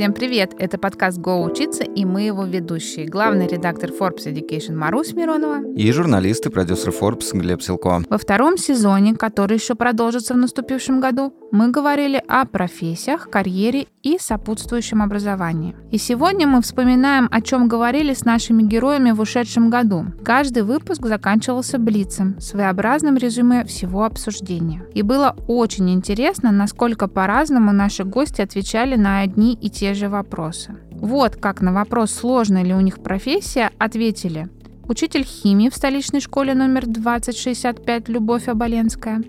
Всем 0.00 0.14
привет! 0.14 0.54
Это 0.58 0.78
подкаст 0.78 1.18
«Го 1.18 1.42
учиться» 1.42 1.84
и 1.84 2.06
мы 2.06 2.22
его 2.22 2.46
ведущие. 2.46 3.04
Главный 3.06 3.46
редактор 3.46 3.90
Forbes 3.90 4.24
Education 4.24 4.74
Марусь 4.74 5.12
Миронова. 5.12 5.74
И 5.76 5.92
журналист 5.92 6.46
и 6.46 6.48
продюсер 6.48 6.88
Forbes 6.88 7.34
Глеб 7.34 7.60
Силко. 7.60 8.02
Во 8.08 8.16
втором 8.16 8.56
сезоне, 8.56 9.14
который 9.14 9.58
еще 9.58 9.74
продолжится 9.74 10.32
в 10.32 10.38
наступившем 10.38 11.02
году, 11.02 11.34
мы 11.52 11.70
говорили 11.70 12.22
о 12.28 12.46
профессиях, 12.46 13.28
карьере 13.28 13.88
и 14.02 14.16
сопутствующем 14.18 15.02
образовании. 15.02 15.76
И 15.90 15.98
сегодня 15.98 16.46
мы 16.46 16.62
вспоминаем, 16.62 17.28
о 17.30 17.42
чем 17.42 17.68
говорили 17.68 18.14
с 18.14 18.24
нашими 18.24 18.62
героями 18.62 19.10
в 19.10 19.20
ушедшем 19.20 19.68
году. 19.68 20.06
Каждый 20.24 20.62
выпуск 20.62 21.04
заканчивался 21.04 21.78
блицем, 21.78 22.40
своеобразным 22.40 23.18
резюме 23.18 23.66
всего 23.66 24.04
обсуждения. 24.04 24.82
И 24.94 25.02
было 25.02 25.36
очень 25.46 25.90
интересно, 25.90 26.52
насколько 26.52 27.06
по-разному 27.06 27.72
наши 27.72 28.04
гости 28.04 28.40
отвечали 28.40 28.96
на 28.96 29.20
одни 29.20 29.52
и 29.52 29.68
те 29.68 29.89
же 29.94 30.08
вопросы. 30.08 30.76
Вот 30.92 31.36
как 31.36 31.60
на 31.60 31.72
вопрос, 31.72 32.12
сложная 32.12 32.62
ли 32.62 32.74
у 32.74 32.80
них 32.80 33.02
профессия, 33.02 33.70
ответили 33.78 34.48
учитель 34.90 35.24
химии 35.24 35.68
в 35.68 35.76
столичной 35.76 36.20
школе 36.20 36.54
номер 36.54 36.86
2065 36.86 38.08
Любовь 38.08 38.48
Оболенская. 38.48 39.22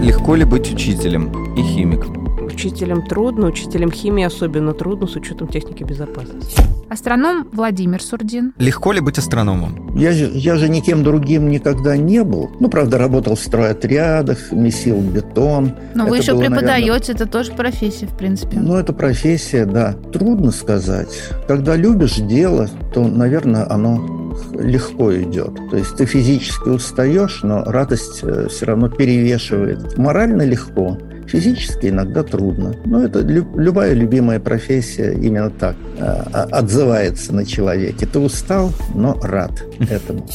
Легко 0.00 0.36
ли 0.36 0.44
быть 0.44 0.72
учителем 0.72 1.54
и 1.56 1.62
химиком? 1.62 2.23
Учителем 2.54 3.02
трудно, 3.02 3.48
учителем 3.48 3.90
химии 3.90 4.22
особенно 4.22 4.74
трудно 4.74 5.08
с 5.08 5.16
учетом 5.16 5.48
техники 5.48 5.82
безопасности. 5.82 6.62
Астроном 6.88 7.48
Владимир 7.52 8.00
Сурдин. 8.00 8.52
Легко 8.58 8.92
ли 8.92 9.00
быть 9.00 9.18
астрономом? 9.18 9.96
Я 9.96 10.12
же, 10.12 10.30
я 10.32 10.54
же 10.54 10.68
никем 10.68 11.02
другим 11.02 11.48
никогда 11.48 11.96
не 11.96 12.22
был. 12.22 12.52
Ну, 12.60 12.68
правда, 12.68 12.96
работал 12.96 13.34
в 13.34 13.40
стройотрядах, 13.40 14.52
месил 14.52 15.00
бетон. 15.00 15.74
Но 15.96 16.04
это 16.04 16.10
вы 16.10 16.18
еще 16.18 16.32
было, 16.34 16.42
преподаете, 16.42 16.90
наверное... 16.90 17.14
это 17.14 17.26
тоже 17.26 17.52
профессия, 17.52 18.06
в 18.06 18.16
принципе. 18.16 18.60
Ну, 18.60 18.76
это 18.76 18.92
профессия, 18.92 19.64
да. 19.64 19.94
Трудно 20.12 20.52
сказать. 20.52 21.30
Когда 21.48 21.74
любишь 21.74 22.16
дело, 22.18 22.70
то, 22.94 23.02
наверное, 23.08 23.68
оно 23.68 24.32
легко 24.52 25.12
идет. 25.12 25.54
То 25.70 25.76
есть 25.76 25.96
ты 25.96 26.06
физически 26.06 26.68
устаешь, 26.68 27.42
но 27.42 27.64
радость 27.64 28.20
э, 28.22 28.46
все 28.48 28.66
равно 28.66 28.88
перевешивает. 28.88 29.98
Морально 29.98 30.42
легко. 30.42 30.98
Физически 31.26 31.88
иногда 31.88 32.22
трудно. 32.22 32.74
Но 32.84 33.02
это 33.02 33.20
любая 33.20 33.94
любимая 33.94 34.40
профессия 34.40 35.12
именно 35.14 35.50
так 35.50 35.76
а, 35.98 36.48
отзывается 36.50 37.34
на 37.34 37.44
человеке. 37.44 38.06
Ты 38.06 38.18
устал, 38.18 38.70
но 38.94 39.18
рад 39.22 39.64
этому. 39.80 40.26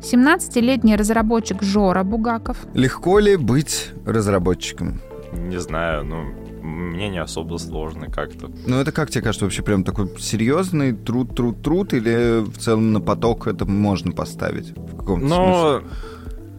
17-летний 0.00 0.96
разработчик 0.96 1.62
Жора 1.62 2.04
Бугаков. 2.04 2.56
Легко 2.74 3.18
ли 3.18 3.36
быть 3.36 3.90
разработчиком? 4.06 5.00
Не 5.32 5.60
знаю, 5.60 6.04
ну, 6.04 6.24
мне 6.62 7.08
не 7.08 7.18
особо 7.18 7.58
сложно 7.58 8.06
как-то. 8.06 8.50
Ну, 8.66 8.80
это 8.80 8.92
как 8.92 9.10
тебе 9.10 9.22
кажется, 9.22 9.44
вообще 9.44 9.62
прям 9.62 9.84
такой 9.84 10.08
серьезный 10.18 10.92
труд, 10.92 11.36
труд, 11.36 11.62
труд, 11.62 11.92
или 11.92 12.40
в 12.40 12.56
целом 12.58 12.92
на 12.92 13.00
поток 13.00 13.46
это 13.46 13.64
можно 13.66 14.12
поставить? 14.12 14.76
В 14.76 14.96
каком-то 14.96 15.26
ну, 15.26 15.82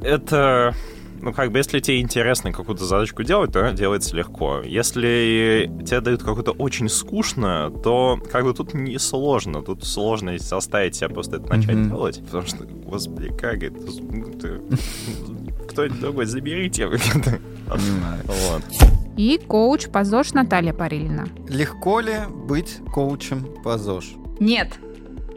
это 0.08 0.74
ну, 1.22 1.34
как 1.34 1.52
бы, 1.52 1.60
если 1.60 1.80
тебе 1.80 2.02
интересно 2.02 2.52
какую-то 2.52 2.86
задачку 2.86 3.24
делать, 3.24 3.52
то 3.52 3.60
она 3.60 3.72
делается 3.72 4.16
легко. 4.16 4.62
Если 4.62 5.72
тебе 5.86 6.02
дают 6.02 6.24
какую-то 6.24 6.52
очень 6.52 6.90
скучно, 6.90 7.72
то 7.84 8.20
как 8.32 8.44
бы 8.44 8.54
тут 8.54 8.74
не 8.74 8.98
сложно. 8.98 9.62
Тут 9.62 9.84
сложно 9.86 10.38
заставить 10.38 10.96
себя 10.96 11.10
просто 11.10 11.38
это 11.38 11.48
начать 11.48 11.76
mm-hmm. 11.76 11.90
делать. 11.90 12.22
Потому 12.26 12.46
что, 12.46 12.66
господи, 12.66 13.32
как 13.38 13.64
это... 13.64 13.78
Кто-нибудь 15.70 16.00
другой, 16.00 16.26
заберите. 16.26 16.88
вот. 17.68 18.64
И 19.18 19.40
коуч 19.48 19.88
по 19.90 20.04
ЗОЖ 20.04 20.34
Наталья 20.34 20.74
Парилина. 20.74 21.28
Легко 21.48 22.00
ли 22.00 22.16
быть 22.30 22.80
коучем 22.92 23.48
по 23.64 23.78
ЗОЖ? 23.78 24.14
Нет, 24.40 24.80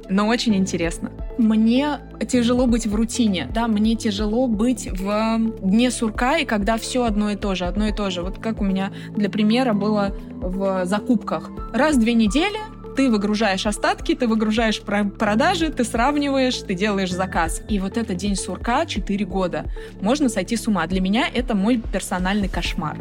но 0.09 0.27
очень 0.27 0.57
интересно. 0.57 1.11
Мне 1.39 1.99
тяжело 2.29 2.67
быть 2.67 2.87
в 2.87 2.95
рутине, 2.95 3.49
да, 3.53 3.67
мне 3.67 3.97
тяжело 3.97 4.47
быть 4.47 4.89
в 4.91 5.41
дне 5.63 5.91
сурка, 5.91 6.39
и 6.39 6.45
когда 6.45 6.77
все 6.77 7.05
одно 7.05 7.31
и 7.31 7.37
то 7.37 7.55
же, 7.55 7.65
одно 7.65 7.87
и 7.87 7.93
то 7.93 8.11
же. 8.11 8.23
Вот 8.23 8.39
как 8.39 8.61
у 8.61 8.65
меня 8.65 8.93
для 9.17 9.29
примера 9.29 9.73
было 9.73 10.15
в 10.31 10.87
закупках. 10.87 11.51
Раз 11.73 11.97
в 11.97 12.01
две 12.01 12.15
недели 12.15 12.59
ты 12.95 13.11
выгружаешь 13.11 13.67
остатки, 13.67 14.15
ты 14.15 14.27
выгружаешь 14.27 14.81
продажи, 14.81 15.71
ты 15.71 15.85
сравниваешь, 15.85 16.57
ты 16.59 16.75
делаешь 16.75 17.13
заказ. 17.13 17.63
И 17.69 17.79
вот 17.79 17.97
это 17.97 18.15
день 18.15 18.37
сурка 18.37 18.87
4 18.87 19.25
года. 19.25 19.65
Можно 20.01 20.29
сойти 20.29 20.57
с 20.57 20.67
ума. 20.69 20.87
Для 20.87 21.01
меня 21.01 21.27
это 21.33 21.55
мой 21.55 21.79
персональный 21.93 22.49
кошмар. 22.49 22.99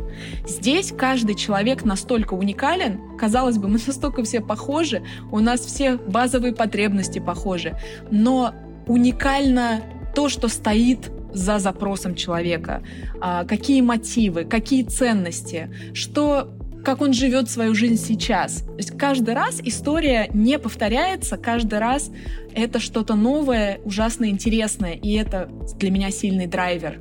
Здесь 0.47 0.93
каждый 0.95 1.35
человек 1.35 1.83
настолько 1.83 2.33
уникален, 2.33 3.17
казалось 3.17 3.57
бы, 3.57 3.67
мы 3.67 3.79
настолько 3.87 4.23
все 4.23 4.41
похожи, 4.41 5.03
у 5.31 5.39
нас 5.39 5.61
все 5.61 5.97
базовые 5.97 6.53
потребности 6.53 7.19
похожи, 7.19 7.77
но 8.11 8.53
уникально 8.87 9.81
то, 10.15 10.29
что 10.29 10.47
стоит 10.47 11.11
за 11.33 11.59
запросом 11.59 12.15
человека, 12.15 12.83
а, 13.19 13.43
какие 13.45 13.81
мотивы, 13.81 14.43
какие 14.43 14.83
ценности, 14.83 15.69
что 15.93 16.53
как 16.83 17.01
он 17.01 17.13
живет 17.13 17.49
свою 17.49 17.73
жизнь 17.73 17.97
сейчас. 18.03 18.63
То 18.63 18.75
есть 18.77 18.97
каждый 18.97 19.33
раз 19.33 19.59
история 19.63 20.29
не 20.33 20.59
повторяется, 20.59 21.38
каждый 21.38 21.79
раз 21.79 22.11
это 22.53 22.79
что-то 22.79 23.16
новое, 23.16 23.79
ужасно 23.85 24.29
интересное, 24.29 24.94
и 24.94 25.13
это 25.13 25.49
для 25.79 25.91
меня 25.91 26.11
сильный 26.11 26.47
драйвер. 26.47 26.99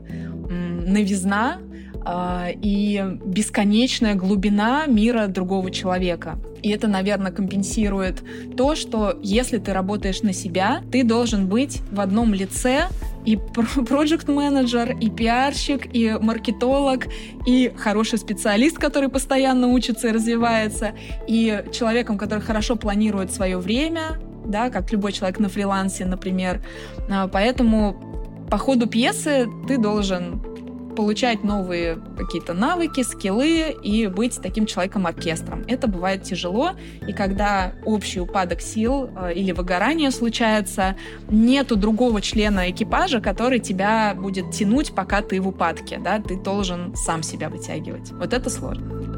Новизна 0.87 1.59
э, 2.07 2.53
и 2.63 3.03
бесконечная 3.25 4.15
глубина 4.15 4.87
мира 4.87 5.27
другого 5.27 5.71
человека. 5.71 6.39
И 6.63 6.71
это, 6.71 6.87
наверное, 6.87 7.33
компенсирует 7.33 8.23
то, 8.57 8.77
что 8.77 9.19
если 9.23 9.59
ты 9.59 9.73
работаешь 9.73 10.23
на 10.23 10.33
себя, 10.33 10.83
ты 10.93 11.03
должен 11.03 11.49
быть 11.49 11.81
в 11.91 12.01
одном 12.01 12.35
лице 12.35 12.89
и 13.25 13.37
проект 13.37 14.29
менеджер 14.29 14.97
и 15.01 15.11
пиарщик, 15.11 15.95
и 15.95 16.17
маркетолог, 16.21 17.07
и 17.47 17.73
хороший 17.77 18.19
специалист, 18.19 18.79
который 18.79 19.09
постоянно 19.09 19.69
учится 19.69 20.09
и 20.09 20.13
развивается, 20.13 20.93
и 21.27 21.65
человеком, 21.73 22.19
который 22.19 22.41
хорошо 22.41 22.77
планирует 22.77 23.33
свое 23.33 23.59
время, 23.59 24.19
да, 24.45 24.71
как 24.71 24.91
любой 24.93 25.13
человек 25.13 25.39
на 25.39 25.49
фрилансе, 25.49 26.05
например. 26.05 26.61
А, 27.09 27.29
поэтому 27.29 28.47
по 28.51 28.59
ходу 28.59 28.87
пьесы 28.87 29.49
ты 29.69 29.79
должен 29.79 30.52
получать 30.95 31.45
новые 31.45 31.99
какие-то 32.17 32.55
навыки, 32.55 33.03
скиллы 33.03 33.71
и 33.83 34.07
быть 34.07 34.41
таким 34.43 34.67
человеком-оркестром. 34.67 35.65
Это 35.69 35.87
бывает 35.87 36.23
тяжело, 36.23 36.73
и 37.07 37.13
когда 37.13 37.73
общий 37.85 38.21
упадок 38.21 38.61
сил 38.61 39.11
э, 39.17 39.35
или 39.35 39.53
выгорание 39.53 40.11
случается, 40.11 40.97
нету 41.29 41.77
другого 41.77 42.21
члена 42.21 42.71
экипажа, 42.71 43.21
который 43.21 43.59
тебя 43.59 44.15
будет 44.15 44.51
тянуть, 44.51 44.95
пока 44.95 45.23
ты 45.23 45.41
в 45.41 45.49
упадке, 45.49 45.99
да, 45.99 46.21
ты 46.21 46.37
должен 46.37 46.95
сам 46.95 47.23
себя 47.23 47.49
вытягивать. 47.49 48.11
Вот 48.13 48.33
это 48.33 48.51
сложно. 48.51 49.12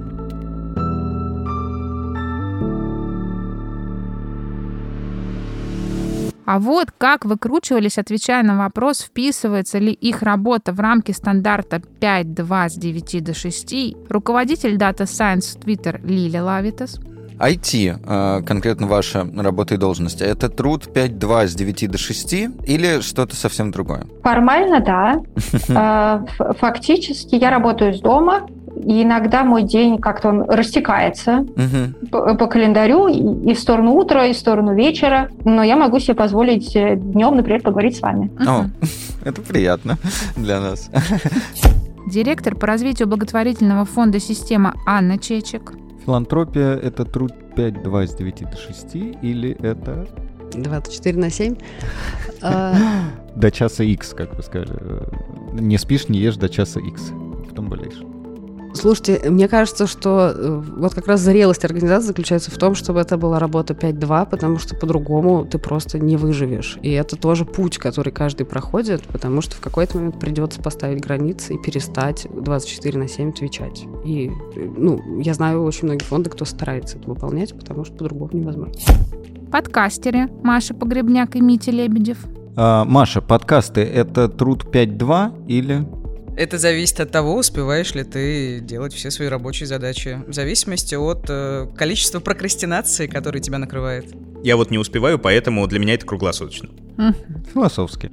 А 6.46 6.58
вот 6.58 6.88
как 6.96 7.24
выкручивались, 7.24 7.98
отвечая 7.98 8.42
на 8.42 8.58
вопрос, 8.58 9.00
вписывается 9.00 9.78
ли 9.78 9.92
их 9.92 10.22
работа 10.22 10.72
в 10.72 10.80
рамки 10.80 11.12
стандарта 11.12 11.80
5.2 12.00 12.68
с 12.68 12.74
9 12.74 13.24
до 13.24 13.34
6, 13.34 13.74
руководитель 14.10 14.76
Data 14.76 15.04
Science 15.04 15.58
в 15.58 15.64
Twitter 15.64 16.00
Лиля 16.04 16.44
Лавитас. 16.44 17.00
IT, 17.38 18.00
а, 18.06 18.42
конкретно 18.42 18.86
ваша 18.86 19.26
работа 19.36 19.74
и 19.74 19.76
должность, 19.76 20.22
это 20.22 20.48
труд 20.48 20.86
5.2 20.86 21.48
с 21.48 21.54
9 21.54 21.90
до 21.90 21.98
6 21.98 22.32
или 22.66 23.00
что-то 23.00 23.34
совсем 23.34 23.70
другое? 23.70 24.06
Формально, 24.22 24.80
да. 24.80 25.22
А, 25.76 26.24
фактически 26.58 27.34
я 27.34 27.50
работаю 27.50 27.92
из 27.92 28.00
дома, 28.00 28.46
и 28.86 29.02
иногда 29.02 29.44
мой 29.44 29.62
день 29.62 29.98
как-то 29.98 30.28
он 30.28 30.42
растекается 30.42 31.38
угу. 31.38 32.08
по, 32.10 32.34
по 32.34 32.46
календарю 32.46 33.08
и, 33.08 33.50
и 33.50 33.54
в 33.54 33.58
сторону 33.58 33.94
утра, 33.94 34.26
и 34.26 34.32
в 34.32 34.36
сторону 34.36 34.74
вечера. 34.74 35.30
Но 35.44 35.62
я 35.62 35.76
могу 35.76 35.98
себе 35.98 36.14
позволить 36.14 36.74
э, 36.76 36.96
днем, 36.96 37.36
например, 37.36 37.62
поговорить 37.62 37.96
с 37.96 38.00
вами. 38.00 38.30
О, 38.46 38.66
это 39.24 39.42
приятно 39.42 39.96
для 40.36 40.60
нас. 40.60 40.90
Директор 42.06 42.54
по 42.54 42.66
развитию 42.66 43.08
благотворительного 43.08 43.84
фонда 43.84 44.20
«Система» 44.20 44.74
Анна 44.86 45.18
Чечек. 45.18 45.72
Филантропия– 46.04 46.74
это 46.82 47.04
труд 47.04 47.32
5-2 47.56 48.06
с 48.06 48.14
9 48.14 48.50
до 48.50 48.56
6 48.56 48.94
или 49.22 49.56
это 49.62 50.06
24 50.52 51.18
на 51.18 51.30
7. 51.30 51.56
До 53.36 53.50
часа 53.50 53.84
X, 53.84 54.14
как 54.14 54.36
вы 54.36 54.42
сказали. 54.42 55.02
Не 55.54 55.78
спишь, 55.78 56.08
не 56.08 56.18
ешь 56.18 56.36
до 56.36 56.48
часа 56.48 56.80
X. 56.80 57.10
Потом 57.48 57.68
болеешь. 57.68 58.00
Слушайте, 58.84 59.30
мне 59.30 59.48
кажется, 59.48 59.86
что 59.86 60.30
э, 60.36 60.62
вот 60.76 60.92
как 60.92 61.06
раз 61.06 61.20
зрелость 61.20 61.64
организации 61.64 62.08
заключается 62.08 62.50
в 62.50 62.58
том, 62.58 62.74
чтобы 62.74 63.00
это 63.00 63.16
была 63.16 63.38
работа 63.38 63.72
5-2, 63.72 64.28
потому 64.28 64.58
что 64.58 64.76
по-другому 64.76 65.46
ты 65.46 65.56
просто 65.56 65.98
не 65.98 66.18
выживешь. 66.18 66.76
И 66.82 66.90
это 66.90 67.16
тоже 67.16 67.46
путь, 67.46 67.78
который 67.78 68.12
каждый 68.12 68.44
проходит, 68.44 69.02
потому 69.04 69.40
что 69.40 69.56
в 69.56 69.60
какой-то 69.60 69.96
момент 69.96 70.20
придется 70.20 70.60
поставить 70.60 71.00
границы 71.00 71.54
и 71.54 71.58
перестать 71.58 72.26
24 72.30 72.98
на 72.98 73.08
7 73.08 73.30
отвечать. 73.30 73.86
И, 74.04 74.30
ну, 74.54 75.00
я 75.18 75.32
знаю 75.32 75.64
очень 75.64 75.86
многие 75.86 76.04
фонды, 76.04 76.28
кто 76.28 76.44
старается 76.44 76.98
это 76.98 77.08
выполнять, 77.08 77.54
потому 77.58 77.86
что 77.86 77.94
по-другому 77.94 78.32
невозможно. 78.34 78.74
Подкастеры 79.50 80.28
Маша 80.42 80.74
Погребняк 80.74 81.36
и 81.36 81.40
Митя 81.40 81.70
Лебедев. 81.70 82.18
А, 82.54 82.84
Маша, 82.84 83.22
подкасты— 83.22 83.80
это 83.82 84.28
труд 84.28 84.66
5.2 84.70 85.46
или 85.48 85.86
это 86.36 86.58
зависит 86.58 87.00
от 87.00 87.10
того, 87.10 87.36
успеваешь 87.36 87.94
ли 87.94 88.04
ты 88.04 88.60
делать 88.60 88.92
все 88.92 89.10
свои 89.10 89.28
рабочие 89.28 89.66
задачи. 89.66 90.22
В 90.26 90.32
зависимости 90.32 90.94
от 90.94 91.26
э, 91.28 91.66
количества 91.76 92.20
прокрастинации, 92.20 93.06
которое 93.06 93.40
тебя 93.40 93.58
накрывает. 93.58 94.06
Я 94.42 94.56
вот 94.56 94.70
не 94.70 94.78
успеваю, 94.78 95.18
поэтому 95.18 95.66
для 95.66 95.78
меня 95.78 95.94
это 95.94 96.06
круглосуточно. 96.06 96.68
Философски. 97.52 98.10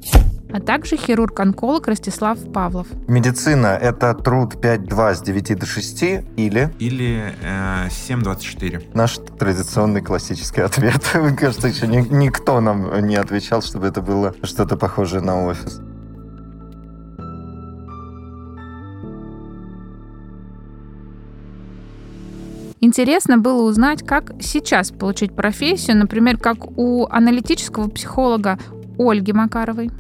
А 0.53 0.59
также 0.59 0.97
хирург-онколог 0.97 1.87
Ростислав 1.87 2.37
Павлов. 2.51 2.87
Медицина– 3.07 3.77
это 3.81 4.13
труд 4.13 4.55
5-2 4.55 5.15
с 5.15 5.21
9 5.21 5.59
до 5.59 5.65
6 5.65 6.03
или... 6.35 6.73
Или 6.79 7.33
э, 7.41 7.87
7-24. 7.87 8.91
Наш 8.93 9.17
традиционный 9.39 10.01
классический 10.01 10.61
ответ. 10.61 11.01
Мне 11.15 11.35
кажется, 11.37 11.67
еще 11.67 11.87
ни, 11.87 11.99
никто 11.99 12.59
нам 12.59 13.05
не 13.05 13.15
отвечал, 13.15 13.61
чтобы 13.61 13.87
это 13.87 14.01
было 14.01 14.33
что-то 14.43 14.77
похожее 14.77 15.21
на 15.21 15.45
офис. 15.45 15.81
Интересно 22.83 23.37
было 23.37 23.61
узнать, 23.61 24.03
как 24.03 24.33
сейчас 24.41 24.89
получить 24.89 25.35
профессию, 25.35 25.97
например, 25.97 26.37
как 26.37 26.77
у 26.79 27.05
аналитического 27.05 27.87
психолога 27.87 28.57
Ольги 28.97 29.31
Макаровой. 29.31 29.91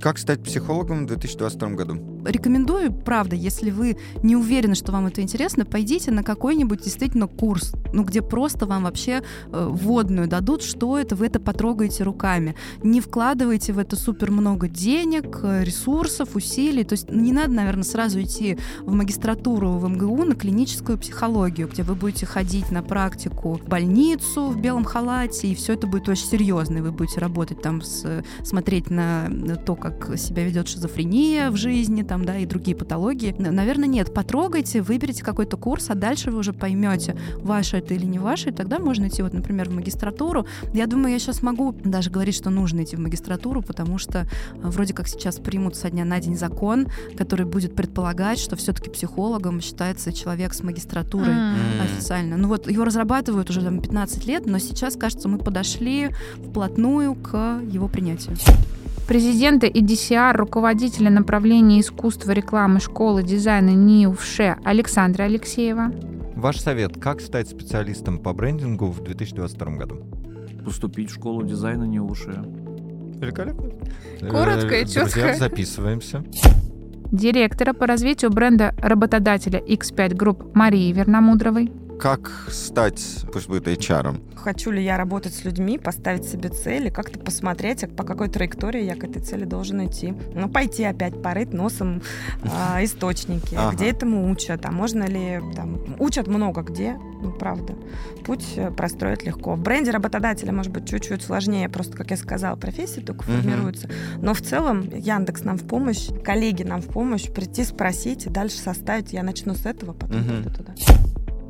Как 0.00 0.18
стать 0.18 0.42
психологом 0.42 1.04
в 1.04 1.08
2022 1.08 1.68
году? 1.70 2.13
Рекомендую, 2.24 2.92
правда, 2.92 3.36
если 3.36 3.70
вы 3.70 3.96
не 4.22 4.36
уверены, 4.36 4.74
что 4.74 4.92
вам 4.92 5.06
это 5.06 5.22
интересно, 5.22 5.64
пойдите 5.64 6.10
на 6.10 6.22
какой-нибудь 6.22 6.82
действительно 6.82 7.26
курс, 7.26 7.72
ну, 7.92 8.04
где 8.04 8.22
просто 8.22 8.66
вам 8.66 8.84
вообще 8.84 9.22
э, 9.52 9.68
вводную 9.70 10.28
дадут, 10.28 10.62
что 10.62 10.98
это, 10.98 11.16
вы 11.16 11.26
это 11.26 11.40
потрогаете 11.40 12.04
руками. 12.04 12.54
Не 12.82 13.00
вкладывайте 13.00 13.72
в 13.72 13.78
это 13.78 13.96
супер 13.96 14.30
много 14.30 14.68
денег, 14.68 15.40
э, 15.42 15.64
ресурсов, 15.64 16.36
усилий. 16.36 16.84
То 16.84 16.94
есть 16.94 17.10
не 17.10 17.32
надо, 17.32 17.52
наверное, 17.52 17.84
сразу 17.84 18.20
идти 18.20 18.58
в 18.80 18.92
магистратуру 18.92 19.72
в 19.72 19.88
МГУ 19.88 20.24
на 20.24 20.34
клиническую 20.34 20.98
психологию, 20.98 21.68
где 21.68 21.82
вы 21.82 21.94
будете 21.94 22.26
ходить 22.26 22.70
на 22.70 22.82
практику 22.82 23.54
в 23.54 23.68
больницу 23.68 24.48
в 24.48 24.60
белом 24.60 24.84
халате, 24.84 25.48
и 25.48 25.54
все 25.54 25.74
это 25.74 25.86
будет 25.86 26.08
очень 26.08 26.26
серьезно, 26.26 26.78
и 26.78 26.80
вы 26.80 26.92
будете 26.92 27.20
работать 27.20 27.60
там, 27.62 27.82
с, 27.82 28.22
смотреть 28.42 28.90
на 28.90 29.28
то, 29.64 29.74
как 29.74 30.18
себя 30.18 30.44
ведет 30.44 30.68
шизофрения 30.68 31.50
в 31.50 31.56
жизни, 31.56 32.02
там, 32.02 32.13
да, 32.22 32.38
и 32.38 32.46
другие 32.46 32.76
патологии. 32.76 33.34
Наверное, 33.38 33.88
нет. 33.88 34.12
Потрогайте, 34.12 34.82
выберите 34.82 35.24
какой-то 35.24 35.56
курс, 35.56 35.90
а 35.90 35.94
дальше 35.94 36.30
вы 36.30 36.38
уже 36.38 36.52
поймете, 36.52 37.16
ваше 37.38 37.78
это 37.78 37.94
или 37.94 38.04
не 38.04 38.18
ваше, 38.18 38.50
и 38.50 38.52
тогда 38.52 38.78
можно 38.78 39.08
идти, 39.08 39.22
вот, 39.22 39.32
например, 39.32 39.68
в 39.68 39.74
магистратуру. 39.74 40.46
Я 40.72 40.86
думаю, 40.86 41.12
я 41.12 41.18
сейчас 41.18 41.42
могу 41.42 41.72
даже 41.72 42.10
говорить, 42.10 42.34
что 42.34 42.50
нужно 42.50 42.84
идти 42.84 42.96
в 42.96 43.00
магистратуру, 43.00 43.62
потому 43.62 43.98
что 43.98 44.20
э, 44.20 44.26
вроде 44.62 44.92
как 44.92 45.08
сейчас 45.08 45.36
примут 45.36 45.76
со 45.76 45.90
дня 45.90 46.04
на 46.04 46.20
день 46.20 46.36
закон, 46.36 46.86
который 47.16 47.46
будет 47.46 47.74
предполагать, 47.74 48.38
что 48.38 48.56
все-таки 48.56 48.90
психологом 48.90 49.60
считается 49.60 50.12
человек 50.12 50.54
с 50.54 50.62
магистратурой 50.62 51.34
mm. 51.34 51.82
официально. 51.82 52.36
Ну 52.36 52.48
вот 52.48 52.70
его 52.70 52.84
разрабатывают 52.84 53.50
уже 53.50 53.62
там 53.62 53.80
15 53.80 54.26
лет, 54.26 54.46
но 54.46 54.58
сейчас, 54.58 54.96
кажется, 54.96 55.28
мы 55.28 55.38
подошли 55.38 56.10
вплотную 56.48 57.14
к 57.14 57.60
его 57.70 57.88
принятию 57.88 58.36
президента 59.06 59.66
EDCR, 59.66 60.36
руководителя 60.36 61.10
направления 61.10 61.80
искусства 61.80 62.32
рекламы 62.32 62.80
школы 62.80 63.22
дизайна 63.22 63.70
НИУ 63.70 64.12
в 64.12 64.24
ШЕ 64.24 64.56
Александра 64.64 65.24
Алексеева. 65.24 65.92
Ваш 66.34 66.58
совет, 66.60 66.98
как 67.00 67.20
стать 67.20 67.48
специалистом 67.48 68.18
по 68.18 68.32
брендингу 68.32 68.86
в 68.86 69.02
2022 69.02 69.76
году? 69.76 69.96
Поступить 70.64 71.10
в 71.10 71.14
школу 71.14 71.42
дизайна 71.42 71.84
НИУ 71.84 72.08
в 72.08 72.16
ШЕ. 72.16 72.44
Великолепно. 73.20 73.70
Коротко 74.28 74.80
и 74.80 74.86
четко. 74.86 75.02
Друзья, 75.02 75.34
записываемся. 75.34 76.24
Директора 77.12 77.74
по 77.74 77.86
развитию 77.86 78.30
бренда 78.30 78.74
работодателя 78.78 79.60
X5 79.60 80.16
Group 80.16 80.50
Марии 80.54 80.92
Верномудровой 80.92 81.70
как 81.98 82.48
стать, 82.50 83.24
пусть 83.32 83.48
будет 83.48 83.66
HR? 83.66 84.20
Хочу 84.36 84.70
ли 84.70 84.82
я 84.82 84.96
работать 84.96 85.34
с 85.34 85.44
людьми, 85.44 85.78
поставить 85.78 86.24
себе 86.24 86.48
цели, 86.48 86.90
как-то 86.90 87.18
посмотреть, 87.18 87.84
а 87.84 87.88
по 87.88 88.04
какой 88.04 88.28
траектории 88.28 88.82
я 88.84 88.94
к 88.94 89.04
этой 89.04 89.22
цели 89.22 89.44
должен 89.44 89.86
идти. 89.86 90.14
Ну, 90.34 90.48
пойти 90.48 90.84
опять 90.84 91.22
порыть 91.22 91.52
носом 91.52 92.02
э, 92.42 92.48
источники, 92.84 93.54
ага. 93.54 93.74
где 93.74 93.90
этому 93.90 94.30
учат, 94.30 94.66
а 94.66 94.70
можно 94.70 95.04
ли, 95.04 95.40
там, 95.54 95.96
учат 95.98 96.26
много 96.26 96.62
где, 96.62 96.98
ну, 97.22 97.32
правда. 97.32 97.74
Путь 98.24 98.44
э, 98.56 98.70
простроить 98.70 99.24
легко. 99.24 99.54
В 99.54 99.60
бренде 99.60 99.90
работодателя, 99.90 100.52
может 100.52 100.72
быть, 100.72 100.88
чуть-чуть 100.88 101.22
сложнее, 101.22 101.68
просто, 101.68 101.96
как 101.96 102.10
я 102.10 102.16
сказала, 102.16 102.56
профессии 102.56 103.00
только 103.00 103.22
угу. 103.22 103.32
формируются. 103.32 103.88
Но 104.18 104.34
в 104.34 104.42
целом 104.42 104.82
Яндекс 104.94 105.44
нам 105.44 105.56
в 105.56 105.66
помощь, 105.66 106.08
коллеги 106.22 106.64
нам 106.64 106.82
в 106.82 106.86
помощь, 106.86 107.30
прийти 107.30 107.64
спросить 107.64 108.26
и 108.26 108.30
дальше 108.30 108.58
составить. 108.58 109.12
Я 109.12 109.22
начну 109.22 109.54
с 109.54 109.64
этого, 109.64 109.92
потом 109.92 110.20
угу. 110.20 110.28
пойду 110.28 110.50
туда 110.50 110.74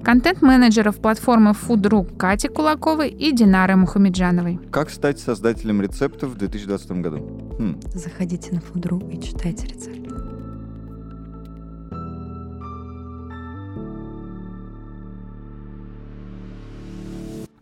контент-менеджеров 0.04 1.00
платформы 1.00 1.52
Food.ru 1.52 2.16
Кати 2.16 2.48
Кулаковой 2.48 3.08
и 3.08 3.32
Динары 3.32 3.74
Мухамеджановой. 3.76 4.60
Как 4.70 4.90
стать 4.90 5.18
создателем 5.18 5.80
рецептов 5.80 6.30
в 6.30 6.36
2020 6.36 6.90
году? 7.02 7.16
Хм. 7.58 7.80
Заходите 7.94 8.52
на 8.52 8.58
Food.ru 8.58 9.12
и 9.12 9.20
читайте 9.20 9.66
рецепты. 9.66 10.04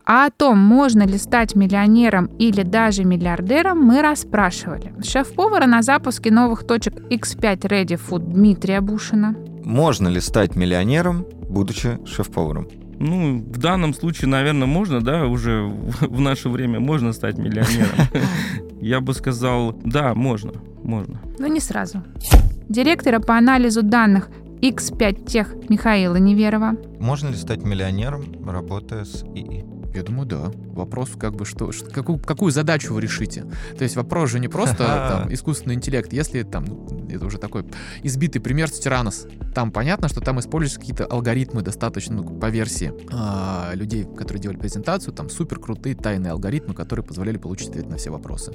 А 0.04 0.26
о 0.26 0.30
том, 0.30 0.58
можно 0.58 1.04
ли 1.04 1.16
стать 1.16 1.54
миллионером 1.54 2.26
или 2.38 2.64
даже 2.64 3.04
миллиардером, 3.04 3.80
мы 3.80 4.02
расспрашивали. 4.02 4.92
Шеф-повара 5.02 5.66
на 5.66 5.80
запуске 5.80 6.30
новых 6.30 6.66
точек 6.66 6.94
X5 7.08 7.60
Ready 7.60 7.98
Food 7.98 8.32
Дмитрия 8.32 8.80
Бушина. 8.80 9.36
Можно 9.64 10.08
ли 10.08 10.20
стать 10.20 10.56
миллионером, 10.56 11.24
будучи 11.52 11.98
шеф-поваром? 12.06 12.68
Ну, 12.98 13.38
в 13.38 13.58
данном 13.58 13.94
случае, 13.94 14.28
наверное, 14.28 14.66
можно, 14.66 15.00
да, 15.00 15.26
уже 15.26 15.62
в 16.00 16.20
наше 16.20 16.48
время 16.48 16.80
можно 16.80 17.12
стать 17.12 17.38
миллионером. 17.38 17.90
Я 18.80 19.00
бы 19.00 19.14
сказал, 19.14 19.76
да, 19.84 20.14
можно, 20.14 20.52
можно. 20.82 21.20
Но 21.38 21.46
не 21.46 21.60
сразу. 21.60 22.02
Директора 22.68 23.20
по 23.20 23.36
анализу 23.36 23.82
данных 23.82 24.28
X5 24.60 25.26
Тех 25.26 25.54
Михаила 25.68 26.16
Неверова. 26.16 26.76
Можно 27.00 27.28
ли 27.28 27.36
стать 27.36 27.64
миллионером, 27.64 28.24
работая 28.46 29.04
с 29.04 29.24
ИИ? 29.34 29.81
Я 29.94 30.02
думаю, 30.02 30.26
да. 30.26 30.50
Вопрос, 30.72 31.10
как 31.18 31.34
бы, 31.34 31.44
что, 31.44 31.72
что 31.72 31.90
какую, 31.90 32.18
какую 32.18 32.50
задачу 32.50 32.94
вы 32.94 33.00
решите. 33.00 33.44
То 33.76 33.84
есть 33.84 33.96
вопрос 33.96 34.30
же 34.30 34.40
не 34.40 34.48
просто 34.48 34.84
там, 34.84 35.32
искусственный 35.32 35.74
интеллект. 35.74 36.12
Если 36.12 36.42
там, 36.42 36.64
это 37.10 37.26
уже 37.26 37.38
такой 37.38 37.64
избитый 38.02 38.40
пример 38.40 38.68
с 38.68 38.78
Тиранос. 38.78 39.26
Там 39.54 39.70
понятно, 39.70 40.08
что 40.08 40.20
там 40.20 40.40
используются 40.40 40.80
какие-то 40.80 41.04
алгоритмы 41.04 41.62
достаточно, 41.62 42.16
ну, 42.16 42.38
по 42.38 42.48
версии 42.48 42.92
а, 43.12 43.72
людей, 43.74 44.04
которые 44.04 44.42
делали 44.42 44.56
презентацию, 44.56 45.12
там 45.12 45.28
супер 45.28 45.58
крутые 45.58 45.94
тайные 45.94 46.32
алгоритмы, 46.32 46.74
которые 46.74 47.04
позволяли 47.04 47.36
получить 47.36 47.68
ответ 47.68 47.88
на 47.88 47.96
все 47.96 48.10
вопросы 48.10 48.54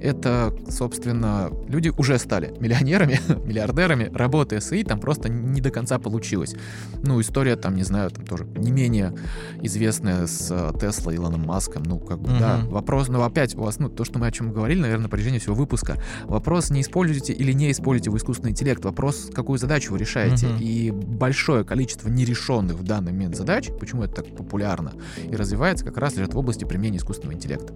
это, 0.00 0.54
собственно, 0.68 1.50
люди 1.68 1.90
уже 1.96 2.18
стали 2.18 2.54
миллионерами, 2.60 3.20
миллиардерами, 3.44 4.10
работая 4.12 4.60
с 4.60 4.72
ИИ, 4.72 4.84
там 4.84 5.00
просто 5.00 5.28
не 5.28 5.60
до 5.60 5.70
конца 5.70 5.98
получилось. 5.98 6.54
Ну, 7.02 7.20
история 7.20 7.56
там, 7.56 7.74
не 7.74 7.82
знаю, 7.82 8.10
там 8.10 8.26
тоже 8.26 8.46
не 8.56 8.70
менее 8.70 9.14
известная 9.62 10.26
с 10.26 10.72
Тесла, 10.80 11.14
Илоном 11.14 11.42
Маском, 11.42 11.82
ну, 11.82 11.98
как 11.98 12.20
бы, 12.20 12.30
uh-huh. 12.30 12.38
да, 12.38 12.60
вопрос, 12.68 13.08
но 13.08 13.22
опять 13.22 13.54
у 13.54 13.62
вас, 13.62 13.78
ну, 13.78 13.88
то, 13.88 14.04
что 14.04 14.18
мы 14.18 14.26
о 14.26 14.32
чем 14.32 14.52
говорили, 14.52 14.80
наверное, 14.80 15.04
на 15.04 15.08
протяжении 15.08 15.38
всего 15.38 15.54
выпуска, 15.54 15.96
вопрос, 16.24 16.70
не 16.70 16.80
используете 16.80 17.32
или 17.32 17.52
не 17.52 17.70
используете 17.70 18.10
вы 18.10 18.18
искусственный 18.18 18.50
интеллект, 18.50 18.84
вопрос, 18.84 19.30
какую 19.34 19.58
задачу 19.58 19.92
вы 19.92 19.98
решаете, 19.98 20.46
uh-huh. 20.46 20.60
и 20.60 20.90
большое 20.90 21.64
количество 21.64 22.08
нерешенных 22.08 22.76
в 22.76 22.82
данный 22.82 23.12
момент 23.12 23.36
задач, 23.36 23.70
почему 23.78 24.04
это 24.04 24.16
так 24.22 24.36
популярно 24.36 24.92
и 25.24 25.34
развивается, 25.34 25.84
как 25.84 25.96
раз 25.98 26.16
лежит 26.16 26.34
в 26.34 26.38
области 26.38 26.64
применения 26.64 26.98
искусственного 26.98 27.34
интеллекта. 27.34 27.72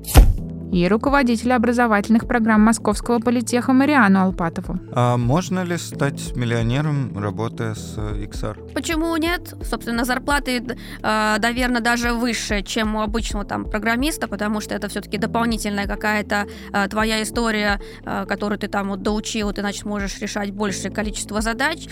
И 0.72 0.88
руководителя 0.88 1.56
образовательных 1.56 2.26
программ 2.26 2.62
Московского 2.62 3.18
политеха 3.18 3.74
Мариану 3.74 4.22
Алпатову. 4.22 4.78
А 4.92 5.18
можно 5.18 5.64
ли 5.64 5.76
стать 5.76 6.34
миллионером, 6.34 7.12
работая 7.16 7.74
с 7.74 7.98
XR? 7.98 8.72
Почему 8.72 9.14
нет? 9.18 9.54
Собственно, 9.62 10.06
зарплаты, 10.06 10.64
э, 11.02 11.36
наверное, 11.38 11.82
даже 11.82 12.14
выше, 12.14 12.62
чем 12.62 12.96
у 12.96 13.02
обычного 13.02 13.44
там 13.44 13.66
программиста, 13.66 14.28
потому 14.28 14.62
что 14.62 14.74
это 14.74 14.88
все-таки 14.88 15.18
дополнительная 15.18 15.86
какая-то 15.86 16.46
э, 16.72 16.88
твоя 16.88 17.22
история, 17.22 17.78
э, 18.04 18.24
которую 18.26 18.58
ты 18.58 18.68
там 18.68 18.88
вот 18.88 19.02
доучил, 19.02 19.52
ты, 19.52 19.60
значит, 19.60 19.84
можешь 19.84 20.18
решать 20.20 20.52
большее 20.52 20.90
количество 20.90 21.42
задач. 21.42 21.86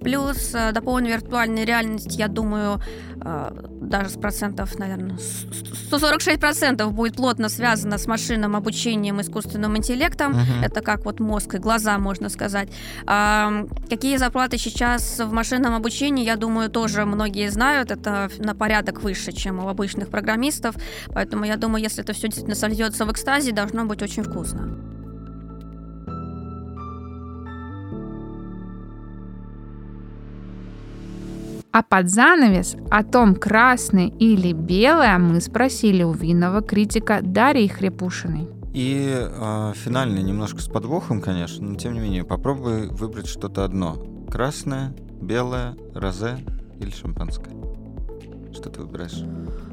Плюс 0.00 0.54
дополненная 0.72 1.16
виртуальная 1.16 1.64
реальность, 1.64 2.16
я 2.16 2.28
думаю, 2.28 2.80
даже 3.80 4.10
с 4.10 4.14
процентов, 4.14 4.78
наверное, 4.78 5.16
146 5.18 6.40
процентов 6.40 6.92
будет 6.92 7.16
плотно 7.16 7.48
связано 7.48 7.98
с 7.98 8.06
машинным 8.10 8.56
обучением, 8.56 9.20
искусственным 9.20 9.76
интеллектом. 9.76 10.32
Uh-huh. 10.32 10.66
Это 10.66 10.80
как 10.80 11.04
вот 11.04 11.20
мозг 11.20 11.54
и 11.54 11.58
глаза, 11.58 11.98
можно 11.98 12.28
сказать. 12.28 12.68
А, 13.06 13.64
какие 13.88 14.16
зарплаты 14.18 14.58
сейчас 14.58 15.20
в 15.20 15.32
машинном 15.32 15.74
обучении, 15.74 16.24
я 16.24 16.36
думаю, 16.36 16.68
тоже 16.70 17.04
многие 17.04 17.50
знают. 17.50 17.90
Это 17.90 18.28
на 18.38 18.54
порядок 18.54 19.02
выше, 19.02 19.32
чем 19.32 19.64
у 19.64 19.68
обычных 19.68 20.08
программистов. 20.08 20.74
Поэтому 21.14 21.44
я 21.44 21.56
думаю, 21.56 21.82
если 21.82 22.02
это 22.02 22.12
все 22.12 22.26
действительно 22.28 22.56
сольется 22.56 23.04
в 23.06 23.12
экстазе, 23.12 23.52
должно 23.52 23.84
быть 23.84 24.02
очень 24.02 24.24
вкусно. 24.24 24.99
А 31.72 31.82
под 31.84 32.10
занавес 32.10 32.76
о 32.90 33.04
том, 33.04 33.36
красное 33.36 34.08
или 34.08 34.52
белое, 34.52 35.16
мы 35.18 35.40
спросили 35.40 36.02
у 36.02 36.12
винного 36.12 36.62
критика 36.62 37.20
Дарьи 37.22 37.68
Хрепушиной. 37.68 38.48
И 38.74 39.08
э, 39.12 39.72
финальный 39.76 40.22
немножко 40.22 40.60
с 40.60 40.68
подвохом, 40.68 41.20
конечно, 41.20 41.66
но 41.68 41.76
тем 41.76 41.94
не 41.94 42.00
менее 42.00 42.24
попробуй 42.24 42.88
выбрать 42.88 43.28
что-то 43.28 43.64
одно. 43.64 43.96
Красное, 44.28 44.94
белое, 45.20 45.76
розе 45.94 46.38
или 46.80 46.90
шампанское. 46.90 47.54
Что 48.52 48.68
ты 48.68 48.80
выбираешь? 48.80 49.22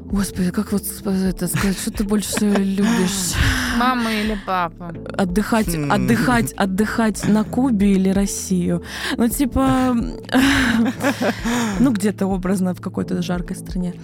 Господи, 0.04 0.50
как 0.50 0.72
вот 0.72 0.82
это 1.06 1.48
сказать, 1.48 1.78
что 1.78 1.90
ты 1.90 2.04
больше 2.04 2.28
всего 2.28 2.54
любишь? 2.54 3.34
Мама 3.78 4.10
или 4.12 4.38
папа? 4.46 4.94
Отдыхать, 5.12 5.74
отдыхать, 5.74 6.52
отдыхать 6.52 7.28
на 7.28 7.44
Кубе 7.44 7.92
или 7.92 8.08
Россию? 8.08 8.82
Ну, 9.16 9.28
типа, 9.28 9.94
ну, 11.80 11.92
где-то 11.92 12.26
образно 12.26 12.74
в 12.74 12.80
какой-то 12.80 13.20
жаркой 13.20 13.56
стране. 13.56 13.94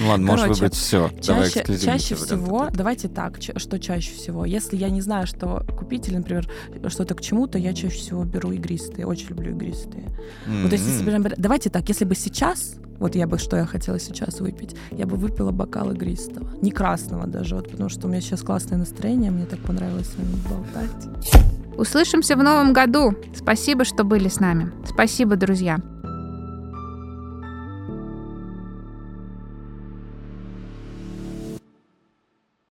Ну, 0.00 0.08
ладно, 0.08 0.26
можешь 0.26 0.48
выбрать 0.48 0.74
все. 0.74 1.10
Чаще, 1.20 1.64
чаще 1.78 2.14
всего, 2.14 2.68
давайте 2.72 3.08
так, 3.08 3.38
что 3.56 3.78
чаще 3.78 4.12
всего. 4.14 4.44
Если 4.44 4.76
я 4.76 4.90
не 4.90 5.02
знаю, 5.02 5.26
что 5.26 5.64
купить, 5.78 6.08
или, 6.08 6.16
например, 6.16 6.50
что-то 6.88 7.14
к 7.14 7.20
чему-то, 7.20 7.58
я 7.58 7.74
чаще 7.74 7.98
всего 7.98 8.24
беру 8.24 8.52
игристые. 8.52 9.06
Очень 9.06 9.28
люблю 9.28 9.54
игристые. 9.54 10.06
Вот 10.46 10.72
если, 10.72 10.98
например, 10.98 11.34
давайте 11.36 11.70
так, 11.70 11.88
если 11.88 12.04
бы 12.04 12.14
сейчас 12.14 12.76
вот 12.98 13.14
я 13.14 13.26
бы, 13.26 13.38
что 13.38 13.56
я 13.56 13.66
хотела 13.66 13.98
сейчас 13.98 14.40
выпить, 14.40 14.76
я 14.90 15.06
бы 15.06 15.16
выпила 15.16 15.50
бокал 15.50 15.92
игристого. 15.92 16.48
Не 16.62 16.70
красного 16.70 17.26
даже, 17.26 17.56
вот, 17.56 17.70
потому 17.70 17.88
что 17.88 18.06
у 18.06 18.10
меня 18.10 18.20
сейчас 18.20 18.42
классное 18.42 18.78
настроение, 18.78 19.30
мне 19.30 19.46
так 19.46 19.60
понравилось 19.60 20.08
с 20.08 20.16
вами 20.16 20.36
болтать. 20.48 21.38
Услышимся 21.76 22.34
в 22.34 22.42
новом 22.42 22.72
году. 22.72 23.14
Спасибо, 23.34 23.84
что 23.84 24.02
были 24.02 24.28
с 24.28 24.40
нами. 24.40 24.72
Спасибо, 24.84 25.36
друзья. 25.36 25.78